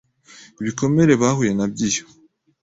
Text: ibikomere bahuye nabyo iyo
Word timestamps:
ibikomere 0.61 1.13
bahuye 1.21 1.51
nabyo 1.57 1.83
iyo 1.89 2.03